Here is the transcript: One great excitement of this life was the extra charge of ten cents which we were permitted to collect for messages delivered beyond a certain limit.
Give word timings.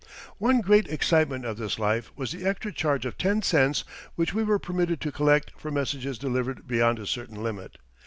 One 0.39 0.61
great 0.61 0.87
excitement 0.87 1.45
of 1.45 1.57
this 1.57 1.77
life 1.77 2.11
was 2.15 2.31
the 2.31 2.43
extra 2.43 2.71
charge 2.73 3.05
of 3.05 3.19
ten 3.19 3.43
cents 3.43 3.83
which 4.15 4.33
we 4.33 4.41
were 4.43 4.57
permitted 4.57 4.99
to 5.01 5.11
collect 5.11 5.51
for 5.57 5.69
messages 5.69 6.17
delivered 6.17 6.65
beyond 6.65 6.97
a 6.97 7.05
certain 7.05 7.43
limit. 7.43 7.77